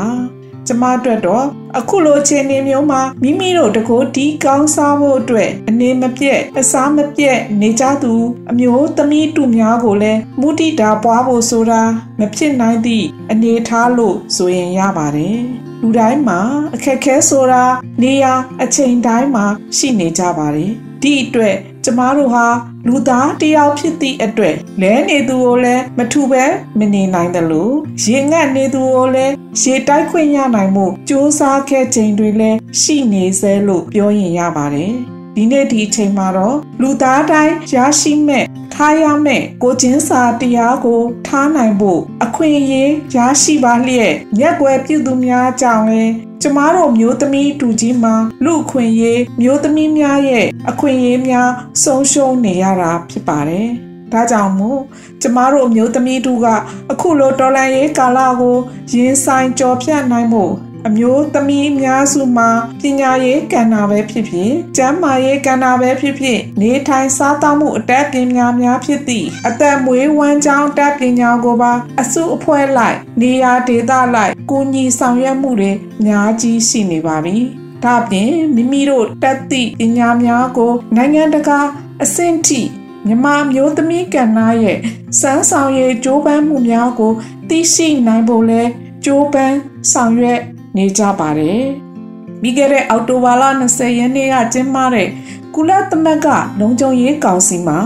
[0.66, 1.46] ကျမအတွက်တော့
[1.78, 8.14] အခုလိုအခြေအနေမျိုးမှာမိမိတို့တကိုယ်ဒီကောင်းစားဖို့အတွက်အနေမပြတ်အစားမပြတ်နေကြသူ
[8.50, 11.82] အမျိုးသမီးတူများကိုလည်းမုတိတာပွားဖို့ဆိုတာ
[12.18, 15.40] မဖြစ်နိုင်သည့်အနေထားလို့ဆိုရင်ရပါတယ်
[15.80, 16.40] လူတိုင်းမှာ
[16.74, 17.64] အခက်ခဲဆိုတာ
[18.02, 19.46] နေရာအချိန်တိုင်းမှာ
[19.76, 22.46] ရှိနေကြပါတယ် ဒီအတွက်ကျမတို့ဟာ
[22.86, 26.44] လူသားတယောက်ဖြစ်သည့်အတွက်လဲနေသူကိုလည်းမထူပဲ
[26.78, 34.92] မနေနိုင်တယ်လို့ရေငတ်နေသူကိုလည်းရေတိုက်ခွင့်ရနိုင်မှုစ조사ခဲ့ခြင်းတွေလည်းရှိနေစေလို့ပြောရင်ရပါတယ်
[35.36, 46.12] ဒီနေ့ဒီအချိန်မှာတော့လူသားတိုင်းရရှိမဲ့ထားရမယ့်ကိုချင်းစာတရားကိုထားနိုင်ဖို့အခွင့်အရေးရရှိပါလျက်ရက်ွယ်ပြုသူများကြောင့်လည်း
[46.44, 51.48] ကျမတို့မျိုးသမီးတူကြီးမှာလူအခွင့်အရေးမျိုးသမီးများရဲ့အခွင့်အရေးများ
[51.82, 53.68] ဆုံးရှုံးနေရတာဖြစ်ပါတယ်။
[54.12, 54.80] ဒါကြောင့်မို့
[55.22, 56.46] ကျမတို့မျိုးသမီးတူက
[56.92, 58.56] အခုလိုတော်လန်ရေးကာလကို
[58.94, 60.52] ရင်ဆိုင်ကြော်ဖြတ်နိုင်ဖို့
[60.88, 62.50] အမျိုးသမီးအများစုမှာ
[62.82, 77.36] ပညာရေးကဏ္ဍပဲဖြစ်ဖြစ်ကျန်းမာရေးကဏ္ဍပဲဖြစ်ဖြစ်နေထိုင်စားသောက်မှုအတတ်ပညာများဖြစ်သည့်အသက်မွေးဝမ်းကြောင်းတတ်ပညာကိုပါအစုအဖွဲ့လိုက်နေရာဒေသလိုက်ကူညီဆောင်ရွက်မှုတွေအများကြီးရှိနေပါပြီ။
[77.84, 81.60] ဒါ့ပြင်မိမိတို့တက်သည့်ပညာများကို နိုင်ငံတကာ
[82.02, 82.60] အဆင့်ထိ
[83.06, 84.78] မြမမျိုးသမီးကဏ္ဍရဲ့
[85.20, 87.12] စမ်းဆောင်ရည်ကြိုးပမ်းမှုများကို
[87.48, 88.62] သိရှိနိုင်ဖို့လဲ
[89.04, 89.56] ကြိုးပမ်း
[89.92, 90.40] ဆောင်ရွက်
[90.76, 91.62] နေကြပါတယ်။
[92.40, 95.08] ပြီးခဲ့တဲ့အောက်တိုဘာလ20ရက်နေ့ကကျင်းပတဲ့
[95.54, 96.28] ကုလသမဂ္ဂ
[96.60, 97.78] လုံခြုံရေးကောင်စီမှာ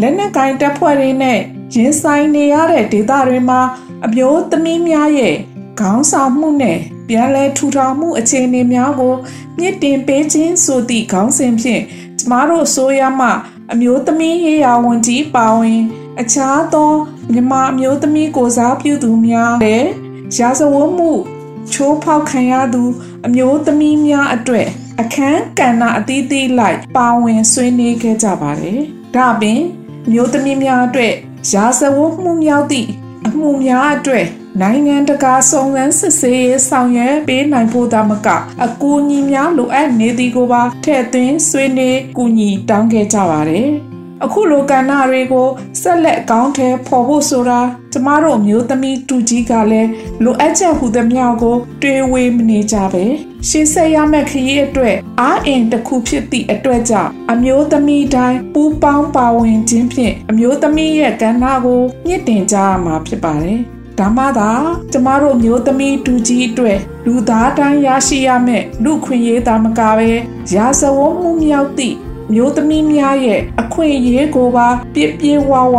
[0.00, 1.38] လက်နက်ကင်တပ်ဖွဲ့တွေနဲ့
[1.74, 3.60] ရင်ဆိုင်နေရတဲ့ဒေသတွေမှာ
[4.04, 5.36] အမျိုးသမီးများရဲ့
[5.80, 9.14] ခေါင်းဆောင်မှုနဲ့ပြန်လည်ထူထောင်မှုအခြေအနေများကို
[9.58, 11.82] မြင့်တင်ပေးခြင်းဆိုသည့်ခေါင်းစဉ်ဖြင့်
[12.18, 13.28] ကျမတို့ဆိုရမှ
[13.72, 15.80] အမျိုးသမီးရေးရာဝန်ကြီးပါဝင်
[16.20, 16.90] အခြားသော
[17.32, 19.90] မြမအမျိုးသမီးကိုစားပြုသူများလည်း
[20.36, 21.10] ရာဇဝတ်မှု
[21.72, 22.82] ချိုးဖောက်ခံရသူ
[23.26, 24.68] အမျိုးသမီးများအတွက်
[25.00, 28.80] အခန်းကဏ္ဍအသီးသီးလိုက်ပါဝင်ဆွေးနွေးခဲ့ကြပါတယ်။
[29.14, 29.60] ဒါ့အပြင်
[30.10, 31.14] မျိုးသမီးများအတွက်
[31.52, 32.88] ရာဇဝတ်မှုမြောက်သည့်
[33.26, 34.26] အမှုများအတွက်
[34.60, 38.28] နိုင်ငံတကာစုံစမ်းစစ်ဆေးရေးဆောင်ရွက်ပေးနိုင်ဖို့သာမက
[38.64, 43.70] အကူအညီများလိုအပ်နေသည်ကိုပါထည့်သွင်းဆွေးနွေးကူညီတောင်းခဲ့ကြပါတယ်။
[44.24, 45.48] အခုလိုကဏ္ဍတွေကို
[45.80, 47.60] ဆက်လက်ကောင်းထဲပေါ်ဖို့ဆိုတာ
[47.92, 49.90] ကျမတို့မျိုးသမီးတူကြီးကလည်း
[50.24, 53.04] လိုအပ်ချက်ဟူသမျှကို တွေးဝေးမနေကြပဲ
[53.48, 63.60] ရှေ့ဆက်ရမယ့်ခရီးအတွက်အားအင်တစ်ခုဖြစ်သည့်အတွက်ကြောင့်အမျိုးသမီးတိုင်းပူးပေါင်းပါဝင်ခြင်းဖြင့်အမျိုးသမီးရဲ့ကဏ္ဍကိုမြင့်တင်ကြရမှာဖြစ်ပါတယ်
[63.98, 64.50] ဒါမှသာ
[64.92, 70.10] ကျမတို့မျိုးသမီးတူကြီးအတွက်လူသားတိုင်းရရှိရမယ့်လူခွင့်ရေးတာမကပဲ
[70.54, 71.96] ရာဇဝတ်မှုမြောက်သည့်
[72.32, 75.78] မျိုးသမီးများရဲ့အခွင့်အရေးကိုပါပြည့်ပြည့်ဝဝ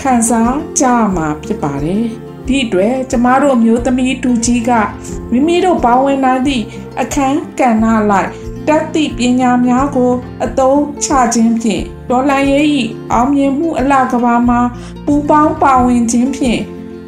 [0.00, 2.04] ခံစားကြရမှာဖြစ်ပါတယ်။
[2.46, 4.70] ဒီအတွက်ကျမတို့မျိုးသမီးတူကြီးက
[5.30, 6.64] မိမိတို့ပါဝင်နိုင်သည့်
[7.00, 8.30] အခန်းကဏ္ဍလိုက်
[8.68, 10.12] တက်သည့်ပညာများကို
[10.44, 12.64] အသုံးချခြင်းဖြင့်ဒေါ်လာရေး၏
[13.12, 14.60] အောင်မြင်မှုအလှကဘာမှာ
[15.06, 16.60] ပူပေါင်းပါဝင်ခြင်းဖြင့်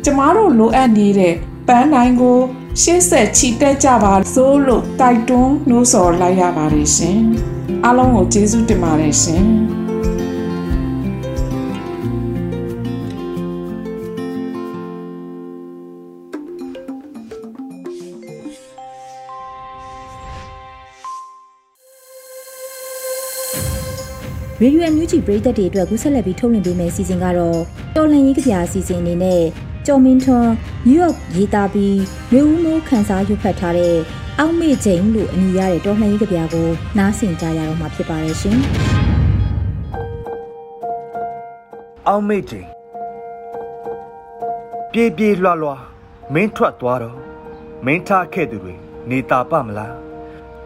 [0.04, 1.34] ကျမတို့လိုအပ်နေတဲ့
[1.68, 2.38] ပန်းနိုင်ကို
[2.82, 7.22] ရှေ့ဆက်ချီတက်ကြပါစို့လို့တိုက်တွန်းနှိုးဆော်လိုက်ရပါတယ်ရှင်။
[7.84, 9.44] အားလုံးကိုကျေးဇူးတင်ပါတယ်ရှင်။
[24.62, 27.58] Radio NUG ပရိသတ်တွေအတွက်ကူးဆက်လက်ပြီးထုတ်လွှင့်ပေးမယ့်အစီအစဉ်ကတော့
[27.96, 29.42] တော်လန်ရေးကြပြအစီအစဉ်အနေနဲ့
[29.86, 30.52] ကျော်မင်းထွန်း
[30.88, 31.98] နယူးယောက်ရေးသားပြီး
[32.32, 33.96] မျိုးဦးမိုးခန်းစားရွတ်ဖတ်ထားတဲ့
[34.38, 36.68] အောက်မေ့ချိန်လို့အမည်ရတဲ့တော်လှန်ရေးကြပြကို
[36.98, 38.56] နားဆင်ကြရတော့မှာဖြစ်ပါရဲ့ရှင်။
[42.08, 42.68] အောက်မေ့ချိန်
[44.92, 45.80] ပြေးပြေးလွှားလွှား
[46.34, 47.16] မင်းထွက်သွားတော့
[47.86, 48.74] မင်းထားခဲ့သူတွေ
[49.10, 49.94] နေတာပမလား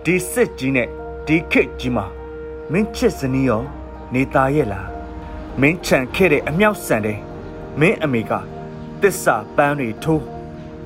[0.04, 0.88] ဒီစစ်ကြီးနဲ့
[1.26, 2.04] ဒီခစ်ကြီးမှာ
[2.72, 3.62] မင်းချစ်စနီးရော
[4.14, 4.88] နေတာရဲ့လား
[5.60, 7.18] မင်းချန်ခဲ့တဲ့အမြောက်ဆန်တဲ့
[7.80, 8.32] မင်းအမေက
[9.02, 10.22] တစ္ဆာပန်းတွေထိုး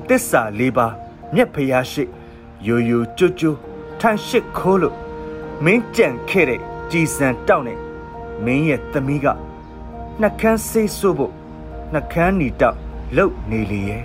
[0.09, 0.87] တစ္ဆာလေးပါ
[1.33, 2.03] မြက်ဖျားရှိ
[2.67, 3.57] ယိုယိုကျွတ်ကျွတ်
[3.99, 4.95] ထန့်ရှိခိုးလို့
[5.65, 7.79] မင်းကြံခဲ့တဲ့ကြည်စံတောက်နဲ့
[8.45, 9.25] မင်းရဲ့သမီးက
[10.21, 11.33] နှကန်းဆေးဆိုးဖို့
[11.93, 12.77] နှကန်းနီတောက်
[13.15, 14.03] လှုပ်နေလေရဲ့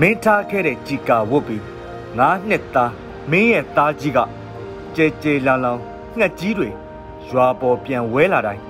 [0.00, 1.64] မင်းထားခဲ့တဲ့ကြီကာဝတ်ပြီး
[2.18, 2.92] ငါးနှစ်သား
[3.30, 4.18] မင်းရဲ့သားကြီးက
[4.96, 5.80] ကြဲကြဲလောင်လောင်
[6.18, 6.68] ငှက်ကြီးတွေ
[7.28, 8.62] ရွာပေါ်ပြန်ဝဲလာတိုင်း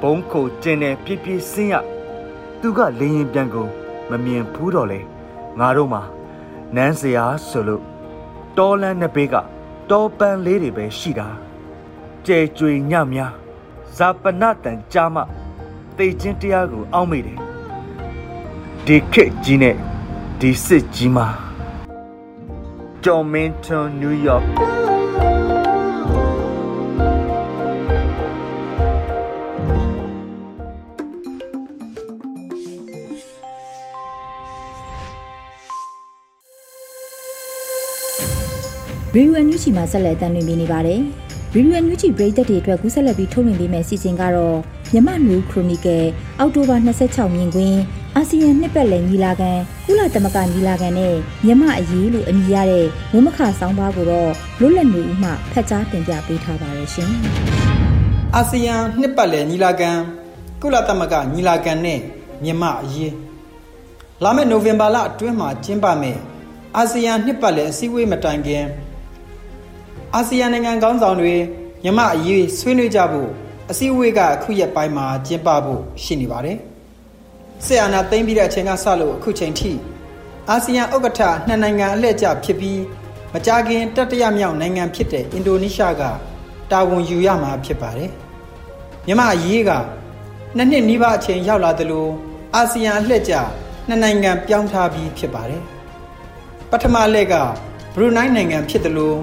[0.00, 1.74] ဘုံခုကျင်းနေပြပြစင်းရ
[2.60, 3.70] သူကလေရင်ပြန်ကုန်
[4.10, 5.00] မမြင်ဘူးတော့လေ
[5.58, 6.02] ငါတို့မှာ
[6.74, 7.82] နန်းစရာဆိုလို့
[8.56, 9.34] တောလန်းနှစ်ဘေးက
[9.90, 11.28] တောပန်းလေးတွေပဲရှိတာ
[12.26, 13.32] ကြဲကြွေညများ
[13.96, 15.22] ဇာပနတန်ကြားမှ
[15.98, 17.38] တေချင်းတရားကိုအောက်မိတယ်
[18.86, 19.76] ဒီခက်ကြီးနဲ့
[20.40, 21.26] ဒီစစ်ကြီးမှာ
[23.04, 24.87] ကျော်မင်းထွန်းနယူးယောက်
[39.18, 41.00] ရေဒီယိုအန်ယူဂျီမှာဆက်လက်တင်ပြနေပါတယ်။
[41.54, 44.58] ရေဒီယိုအန်ယူဂျီပရိသတ်တွေအတွက်ကူးဆက်လက်ပြီးထုတ်လွှင့်ပေးမယ့်စီစဉ်ကတော့
[44.92, 46.04] မြမနူးခရိုနီကယ်
[46.38, 47.78] အောက်တိုဘာ26မြင်ကွင်း
[48.16, 49.50] အာဆီယံနှစ်ပတ်လည်ညီလာခံ
[49.86, 57.10] ကုလသမဂ္ဂညီလာခံနဲ့မြမအရေးလို့အမည်ရတဲ့ဝမခဆောင်းပါးကိုတော့လွတ်လပ်နေဦးမှဖတ်ကြားတင်ပြပေးထားပါတယ်ရှင်။
[58.36, 59.90] အာဆီယံနှစ်ပတ်လည်ညီလာခံ
[60.62, 61.98] ကုလသမဂ္ဂညီလာခံနဲ့
[62.44, 63.12] မြမအရေး
[64.22, 66.18] လာမယ့်နိုဝင်ဘာလအတွင်းမှာကျင်းပမယ်
[66.76, 68.64] အာဆီယံနှစ်ပတ်လည်အစည်းအဝေးမတိုင်ခင်
[70.16, 71.34] အာဆီယံနိုင်ငံခေါင်းဆောင်တွေ
[71.84, 73.30] မြမအရေးဆွေးနွေးကြဖို့
[73.70, 76.56] အစည်းအဝေးကအခုရက်ပိုင်းမှာကျင်းပဖို့ရှိနေပါတယ်။
[77.64, 79.72] ဆီယနာသိမ့်ပြီးတဲ့အချိန်ကစလို့အခုချိန်ထိ
[80.48, 82.80] အာဆီယံဥက္ကဋ္ဌနှစ်နိုင်ငံအလှည့်ကျဖြစ်ပြီး
[83.34, 86.02] မကြာခင်တတိယမြောက်နိုင်ငံဖြစ်တဲ့အင်ဒိုနီးရှားက
[86.70, 88.10] တာဝန်ယူရမှာဖြစ်ပါတယ်။
[89.06, 89.70] မြမအရေးက
[90.56, 92.08] နှစ်နှစ်နီးပါးအချိန်ရောက်လာသလို
[92.54, 93.34] အာဆီယံအလှည့်ကျ
[93.88, 95.62] နှစ်နိုင်ငံပြောင်းထားပြီးဖြစ်ပါတယ်။
[96.70, 97.34] ပထမလက်က
[97.94, 99.18] ဘရူနိုင်းနိုင်ငံဖြစ်တယ်လို့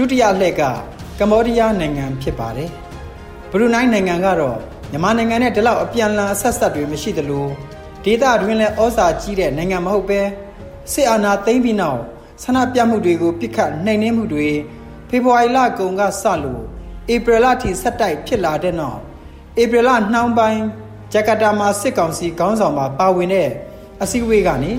[0.00, 0.62] ဒဒုတိယလှည့်က
[1.18, 2.70] ကမ္ဘောဒီးယားနိုင်ငံဖြစ်ပါတယ်
[3.50, 4.58] ဘရူနိုင်းနိုင်ငံကတော့
[4.90, 7.46] မြန်မာနိုင်ငံနဲ့ဒီလောက်အပြန်အလှန်အဆက်ဆက်တွေမရှိသလို
[8.04, 10.20] ဒေသတွင်းလည်းဩဇာကြီးတဲ့နိုင်ငံမဟုတ်ပဲ
[10.92, 12.00] စစ်အာဏာသိမ်းပြီးနောက်
[12.42, 14.48] ဆန္ဒပြမှုတွေကိုပြစ်ခတ်နှိမ်နင်းမှုတွေ
[15.08, 16.62] ဖေဖော်ဝါရီလကုန်ကစလို့
[17.14, 18.98] ဧပြီလထိဆက်တိုက်ဖြစ်လာတဲ့နောက်
[19.62, 20.62] ဧပြီလနှောင်းပိုင်း
[21.12, 23.50] ဂျကာတာမှာစစ်ကောင်စီခေါင်းဆောင်မှာပါဝင်တဲ့
[24.02, 24.72] အစည်းအဝေးကနေ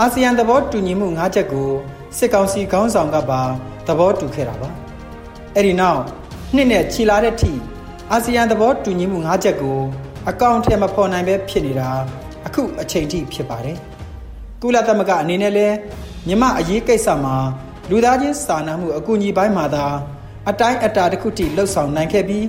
[0.00, 1.70] အာဆီယံသဘောတူညီမှု၅ချက်ကို
[2.16, 3.42] စစ်ကောင်စီခေါင်းဆောင်ကပါ
[3.86, 4.70] သဘောတူခဲ့တာပါ
[5.54, 6.00] အဲ့ဒီနောက်
[6.54, 7.52] နှစ်နဲ့ချီလာတဲ့ထိ
[8.10, 9.78] အာဆီယံသဘောတူညီမှု၅ချက်ကို
[10.30, 11.90] အကောင့်ထဲမဖော်နိုင်ပဲဖြစ်နေတာ
[12.46, 13.78] အခုအချိန်ထိဖြစ်ပါတယ်
[14.62, 15.76] ကုလသမဂ္ဂအနေနဲ့လည်း
[16.26, 17.36] မြမအရေးကိစ္စမှာ
[17.90, 19.86] လူသားချင်းစာနာမှုအကူအညီပိုင်းမှာသာ
[20.50, 22.46] အတိုင်းအတာတစ်ခုထိလှုပ်ဆောင်နိုင်ခဲ့ပြီး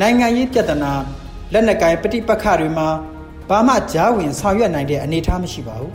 [0.00, 0.92] နိုင်ငံရေးပြဿနာ
[1.52, 2.88] လက်နက်ကိုင်ပဋိပက္ခတွေမှာ
[3.48, 5.92] ဘာမှကြားဝင်ဆောင်ရွက်နိုင်တဲ့အနေအထားမရှိပါဘူး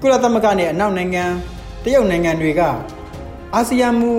[0.00, 1.24] ကုလသမဂ္ဂနဲ့အနောက်နိုင်ငံ
[1.84, 2.62] တရုတ်နိုင်ငံတွေက
[3.54, 4.12] အာဆီယံမူ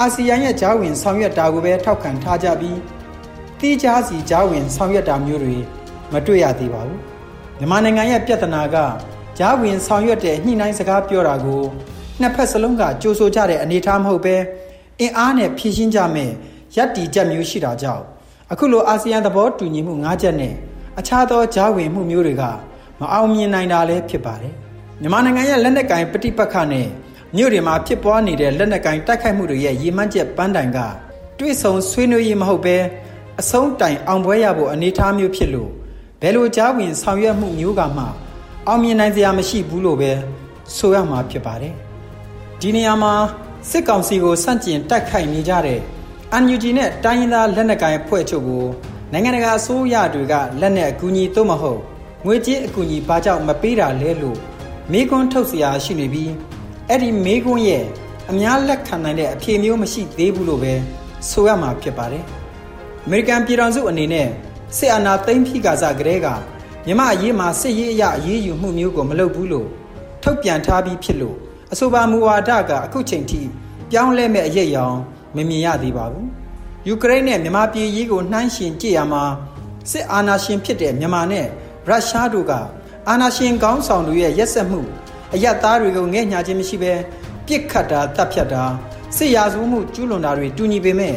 [0.00, 2.78] အာဆီယံရဲ့ကြားဝင်ဆောင်ရွက်တာကိုပဲထောက်ခံထားကြပြီး
[3.60, 5.56] တိကျစီကြားဝင်ဆောင်ရွက်တာမျိုးတွေ
[6.12, 7.00] မတွေ့ရသေးပါဘူး
[7.58, 8.76] မြန်မာနိုင်ငံရဲ့ပြဿနာက
[9.38, 11.62] ကြားဝင်ဆောင်ရွက်တဲ့ညှိနှိုင်းစကားပြောတာကို
[12.20, 14.36] နှစ်ဖက်စလုံးကကြိုးဆိုကြတဲ့အနေအထားမဟုတ်ပဲ
[15.00, 16.30] အင်အားနဲ့ဖြည့်ရှင်းကြမယ်
[16.76, 18.04] ရပ်တီချက်မျိုးရှိတာကြောင့်
[18.52, 20.54] အခုလိုအာဆီယံသဘောတူညီမှု၅ချက်နဲ့
[20.98, 22.42] အခြားသောကြားဝင်မှုမျိုးတွေက
[23.00, 24.54] မအောင်မြင်နိုင်တာလည်းဖြစ်ပါတယ်
[25.00, 26.86] မြန်မာနိုင်ငံရဲ့လက်နက်ကင်ပဋိပက္ခနဲ့
[27.36, 30.78] မြို့တွေမှာဖြစ်ပွားနေတဲ့လက်နက်ကိုင်တိုက်ခိုက်မှုတွေရဲ့ရည်မှန်းချက်ပန်းတိုင်က
[31.38, 32.76] တွေ့ဆုံဆွေးနွေးရေးမဟုတ်ဘဲ
[33.40, 35.70] အဆုံးတိုင်အောင်ပွဲရဖို့အနေထားမျိုးဖြစ်လို့
[36.20, 38.04] ဘယ်လိုကြားဝင်ဆောင်ရွက်မှုမျိုးကမှ
[38.66, 40.12] အောင်မြင်နိုင်စရာမရှိဘူးလို့ပဲ
[40.76, 41.74] ဆိုရမှာဖြစ်ပါတယ်။
[42.60, 43.14] ဒီနေရာမှာ
[43.70, 45.80] စစ်ကောင်စီကိုစန့်ကျင်တိုက်ခိုက်နေကြတဲ့
[46.36, 48.64] UNG နဲ့တိုင်းရင်းသားလက်နက်ကိုင်အဖွဲ့ချုပ်ကို
[49.12, 51.80] နိုင်ငံတကာအစိုးရတွေကလက်နက်အကူအညီသို့မဟုတ်
[52.24, 54.38] ငွေကြေးအကူအညီဘာကြောင့်မပေးတာလဲလို့
[54.92, 56.32] မေးခွန်းထုတ်စရာရှိနေပြီး
[56.90, 57.84] အဲ့ဒီမေးခွန်းရဲ့
[58.30, 60.74] အများလက်ခံနိုင်တဲ့အဖြေမျိုးမရှိသေးဘူးလို့ပဲ
[61.30, 62.24] ဆိုရမှာဖြစ်ပါတယ်။
[63.04, 64.28] အမေရိကန်ပြည်ထောင်စုအနေနဲ့
[64.76, 66.26] စစ်အာဏာသိမ်းပြီးကစားကလေးက
[66.86, 69.68] မြမအရေးမှာစစ်ရေးအရာအရေးယူမှုမျိုးကိုမလုပ်ဘူးလို့
[70.22, 71.36] ထုတ်ပြန်ထားပြီးဖြစ်လို့
[71.72, 73.40] အဆိုပါမူဝါဒကအခုချိန်ထိ
[73.90, 74.96] ပြောင်းလဲမဲ့အရေးအယောင်
[75.36, 76.26] မမြင်ရသေးပါဘူး။
[76.88, 79.24] ယူကရိန်းနဲ့မြန်မာပြည်ရေးကိုနှိုင်းယှဉ်ကြည့်ရမှာ
[79.90, 81.46] စစ်အာဏာရှင်ဖြစ်တဲ့မြန်မာနဲ့
[81.88, 82.52] ရုရှားတို့က
[83.08, 84.80] အာဏာရှင်ကောင်းဆောင်တွေရဲ့ရက်စက်မှု
[85.34, 86.92] အယက်သားတွေကိုငဲ့ညာခြင်းမရှိဘဲ
[87.46, 88.64] ပြစ်ခတ်တာတပ်ဖြတ်တာ
[89.16, 91.14] စစ်ရာဇဝမှုကျူးလွန်တာတွေတူညီပေမဲ့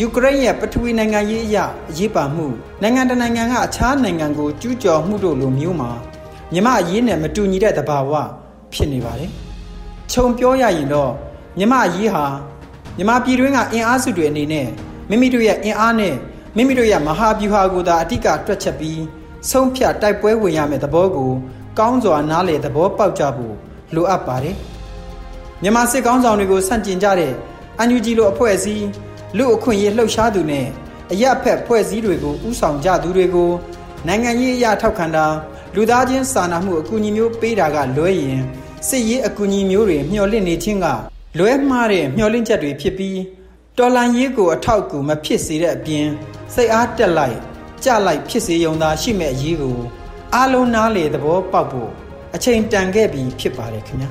[0.00, 1.56] ယူကရိန်းရဲ့ပထဝီနိုင်ငံရေးအရ
[1.90, 2.46] အရေးပါမှု
[2.82, 5.90] နိုင်ငံတနိုင်ငံကအခြားနိုင်ငံကိုကျူးကျော်မှုတို့လိုမျိုးမှာ
[6.52, 8.12] မြမအရေးနဲ့မတူညီတဲ့တဘာဝ
[8.72, 9.30] ဖြစ်နေပါတယ်။
[10.10, 11.12] ခြုံပြောရရင်တော့
[11.58, 12.24] မြမအရေးဟာ
[12.98, 14.68] မြမပြည်တွင်းကအင်အားစုတွေအနေနဲ့
[15.08, 16.14] မိမိတို့ရဲ့အင်အားနဲ့
[16.56, 19.02] မိမိတို့ရဲ့မဟာဗျူဟာကိုသာအတိအကတွက်ချက်ပြီး
[19.50, 21.32] ဆုံးဖြတ်တိုက်ပွဲဝင်ရမယ့်သဘောကို
[21.78, 23.54] ကောင်းစွာနားလေသဘောပေါက်ကြဖို့
[23.94, 24.56] လိုအပ်ပါတယ်
[25.62, 27.32] မြန်မာစစ်ကောင်းဆောင်တွေကိုဆန့်ကျင်ကြတဲ့
[27.78, 28.86] အန်ယူဂျီလိုအဖွဲ့အစည်း
[29.36, 30.66] လူအခွင့်အရေးလှုပ်ရှားသူနဲ့
[31.12, 33.50] အရက်ဖက်ဖွဲ့စည်းတွေကိုဥဆောင်ကြသူတွေကို
[34.06, 35.26] နိုင်ငံရေးအရာထောက်ခံတာ
[35.74, 38.40] လူသားချင်းစာနာမှုအကူအညီမျိုးပေးတာကလွဲရင်
[38.88, 40.86] စစ်ရေးအကူအညီမျိုးတွေမျှော်လင့်နေခြင်းက
[41.38, 43.18] လွဲမှားတဲ့မျှော်လင့်ချက်တွေဖြစ်ပြီး
[43.78, 46.06] တော်လန်ရေးကိုအထောက်အကူမဖြစ်စေတဲ့အပြင်
[46.54, 47.38] စိတ်အားတက်လိုက်
[47.84, 49.76] ကြလိုက်ဖြစ်စေုံသာရှိမဲ့အရေးကို
[50.34, 51.90] အားလုံးနားလေသဘောပေါက်ဖို့
[52.34, 54.10] အချိန်တန်ခဲ့ပြီဖြစ်ပါတယ်ခင်ဗျာ